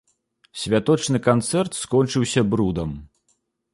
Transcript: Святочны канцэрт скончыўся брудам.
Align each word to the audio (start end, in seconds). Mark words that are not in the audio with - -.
Святочны 0.61 1.21
канцэрт 1.27 1.71
скончыўся 1.81 2.41
брудам. 2.55 2.97